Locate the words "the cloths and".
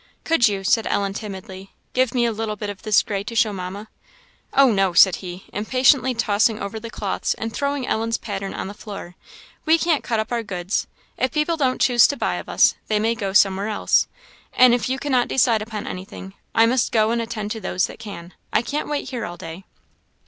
6.79-7.53